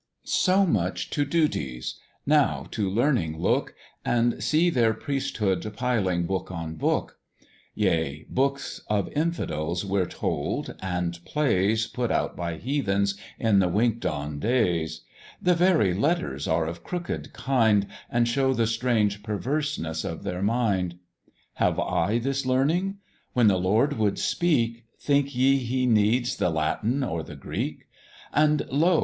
[0.25, 6.73] "So much to duties: now to Learning look, And see their priesthood piling book on
[6.73, 7.19] book;
[7.75, 14.07] Yea, books of infidels, we're told, and plays, Put out by heathens in the wink'd
[14.07, 15.01] on days;
[15.39, 20.97] The very letters are of crooked kind, And show the strange perverseness of their mind.
[21.61, 22.97] Have I this Learning?
[23.33, 27.85] When the Lord would speak; Think ye he needs the Latin or the Greek?
[28.33, 28.99] And lo!